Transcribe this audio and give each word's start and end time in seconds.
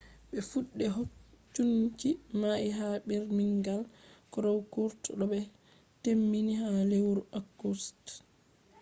be 0.29 0.37
fuɗɗe 0.49 0.85
hokunci 0.95 2.09
mai 2.39 2.65
ha 2.77 2.87
birmingham 3.07 3.81
crown 4.33 4.59
court 4.73 5.01
bo 5.17 5.25
be 5.31 5.39
temmini 6.03 6.53
ha 6.61 6.67
lewru 6.91 7.21
august 7.39 7.97
3 8.15 8.23